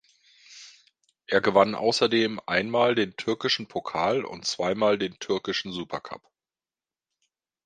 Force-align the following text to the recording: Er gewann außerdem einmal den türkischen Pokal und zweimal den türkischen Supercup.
Er 1.27 1.41
gewann 1.41 1.75
außerdem 1.75 2.41
einmal 2.47 2.95
den 2.95 3.15
türkischen 3.17 3.67
Pokal 3.67 4.25
und 4.25 4.47
zweimal 4.47 4.97
den 4.97 5.19
türkischen 5.19 5.71
Supercup. 5.73 6.23